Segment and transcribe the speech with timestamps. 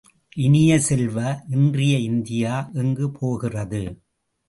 [0.37, 1.17] இனிய செல்வ
[1.49, 3.83] இன்றைய இந்தியா எங்கு போகிறது?